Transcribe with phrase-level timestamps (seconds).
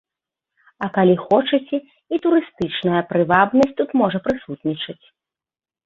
[0.85, 1.77] А калі хочаце,
[2.15, 5.03] і турыстычная прывабнасць тут можа прысутнічаць.